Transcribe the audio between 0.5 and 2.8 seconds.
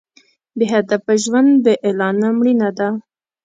بې هدفه ژوند بې اعلانه مړینه